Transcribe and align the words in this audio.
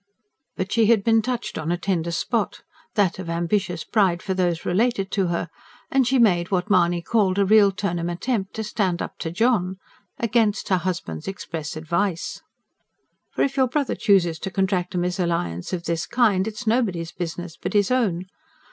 But 0.57 0.71
she 0.71 0.87
had 0.87 1.03
been 1.03 1.21
touched 1.21 1.59
on 1.59 1.71
a 1.71 1.77
tender 1.77 2.09
spot 2.09 2.63
that 2.95 3.19
of 3.19 3.29
ambitious 3.29 3.83
pride 3.83 4.23
for 4.23 4.33
those 4.33 4.65
related 4.65 5.11
to 5.11 5.27
her 5.27 5.47
and 5.91 6.07
she 6.07 6.17
made 6.17 6.49
what 6.49 6.71
Mahony 6.71 7.03
called 7.03 7.37
"a 7.37 7.45
real 7.45 7.71
Turnham 7.71 8.09
attempt" 8.09 8.55
to 8.55 8.63
stand 8.63 9.03
up 9.03 9.19
to 9.19 9.29
John. 9.29 9.77
Against 10.17 10.69
her 10.69 10.77
husband's 10.77 11.27
express 11.27 11.75
advice. 11.75 12.41
"For 13.29 13.43
if 13.43 13.55
your 13.57 13.67
brother 13.67 13.93
chooses 13.93 14.39
to 14.39 14.49
contract 14.49 14.95
a 14.95 14.97
mesalliance 14.97 15.71
of 15.71 15.83
this 15.83 16.07
kind, 16.07 16.47
it's 16.47 16.65
nobody's 16.65 17.11
business 17.11 17.55
but 17.55 17.73
his 17.73 17.91
own. 17.91 18.25